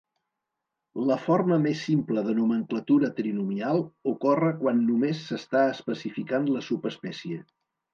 [1.09, 3.85] La forma més simple de nomenclatura trinomial
[4.15, 7.45] ocorre quan només s'està especificant la subespècie.